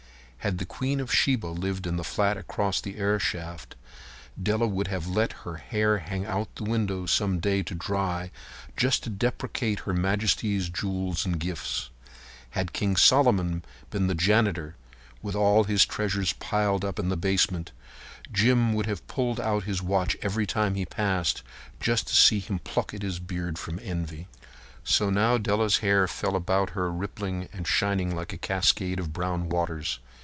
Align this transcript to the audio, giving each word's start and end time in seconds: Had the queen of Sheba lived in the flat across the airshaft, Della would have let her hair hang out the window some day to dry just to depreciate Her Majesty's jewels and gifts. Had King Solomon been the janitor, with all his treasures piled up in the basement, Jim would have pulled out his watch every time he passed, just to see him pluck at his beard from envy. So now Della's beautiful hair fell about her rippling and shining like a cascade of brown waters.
Had 0.43 0.57
the 0.57 0.65
queen 0.65 0.99
of 0.99 1.13
Sheba 1.13 1.45
lived 1.45 1.85
in 1.85 1.97
the 1.97 2.03
flat 2.03 2.35
across 2.35 2.81
the 2.81 2.95
airshaft, 2.97 3.75
Della 4.41 4.65
would 4.65 4.87
have 4.87 5.05
let 5.05 5.33
her 5.45 5.57
hair 5.57 5.99
hang 5.99 6.25
out 6.25 6.55
the 6.55 6.63
window 6.63 7.05
some 7.05 7.37
day 7.39 7.61
to 7.61 7.75
dry 7.75 8.31
just 8.75 9.03
to 9.03 9.11
depreciate 9.11 9.81
Her 9.81 9.93
Majesty's 9.93 10.67
jewels 10.69 11.27
and 11.27 11.39
gifts. 11.39 11.91
Had 12.57 12.73
King 12.73 12.95
Solomon 12.95 13.63
been 13.91 14.07
the 14.07 14.15
janitor, 14.15 14.75
with 15.21 15.35
all 15.35 15.65
his 15.65 15.85
treasures 15.85 16.33
piled 16.33 16.83
up 16.83 16.97
in 16.97 17.09
the 17.09 17.15
basement, 17.17 17.71
Jim 18.33 18.73
would 18.73 18.87
have 18.87 19.05
pulled 19.07 19.39
out 19.39 19.65
his 19.65 19.83
watch 19.83 20.17
every 20.23 20.47
time 20.47 20.73
he 20.73 20.87
passed, 20.87 21.43
just 21.79 22.07
to 22.07 22.15
see 22.15 22.39
him 22.39 22.57
pluck 22.57 22.95
at 22.95 23.03
his 23.03 23.19
beard 23.19 23.59
from 23.59 23.79
envy. 23.83 24.27
So 24.83 25.11
now 25.11 25.37
Della's 25.37 25.73
beautiful 25.81 25.87
hair 25.87 26.07
fell 26.07 26.35
about 26.35 26.71
her 26.71 26.91
rippling 26.91 27.47
and 27.53 27.67
shining 27.67 28.15
like 28.15 28.33
a 28.33 28.39
cascade 28.39 28.97
of 28.99 29.13
brown 29.13 29.47
waters. 29.47 29.99